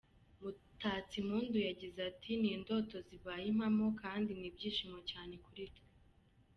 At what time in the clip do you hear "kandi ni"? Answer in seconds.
4.01-4.45